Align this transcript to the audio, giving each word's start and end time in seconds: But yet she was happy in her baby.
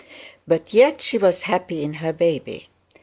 But 0.47 0.73
yet 0.73 0.99
she 0.99 1.19
was 1.19 1.43
happy 1.43 1.83
in 1.83 1.93
her 2.01 2.11
baby. 2.11 2.69